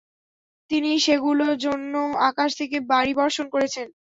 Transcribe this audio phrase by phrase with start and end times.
[0.71, 1.93] তিনিই সেগুলো জন্য
[2.29, 3.87] আকাশ থেকে বারি বর্ষণ করেছেন।